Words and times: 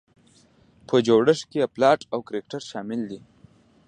په 0.87 0.95
جوړښت 1.07 1.43
کې 1.51 1.57
یې 1.63 1.71
پلاټ 1.75 1.99
او 2.13 2.19
کرکټر 2.27 2.61
شامل 2.71 3.01
دي. 3.11 3.19